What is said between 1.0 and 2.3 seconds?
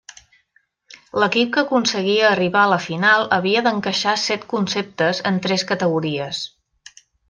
L'equip que aconseguia